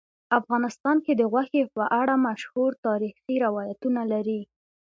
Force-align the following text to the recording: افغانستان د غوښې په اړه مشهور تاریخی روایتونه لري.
افغانستان 0.39 0.95
د 1.19 1.21
غوښې 1.31 1.63
په 1.75 1.83
اړه 2.01 2.13
مشهور 2.27 2.71
تاریخی 2.85 3.35
روایتونه 3.45 4.01
لري. 4.13 4.41